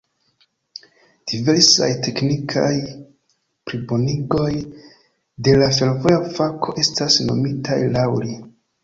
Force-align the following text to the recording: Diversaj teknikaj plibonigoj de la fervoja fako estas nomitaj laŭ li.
Diversaj 1.33 1.89
teknikaj 2.07 2.71
plibonigoj 3.67 4.49
de 5.49 5.55
la 5.65 5.69
fervoja 5.77 6.17
fako 6.39 6.75
estas 6.85 7.19
nomitaj 7.29 7.77
laŭ 7.99 8.07
li. 8.25 8.35